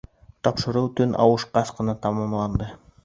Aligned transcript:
Тапшырыу 0.47 0.89
төн 1.01 1.13
ауышҡас 1.25 1.73
ҡына 1.81 1.99
тамамланды. 2.07 2.73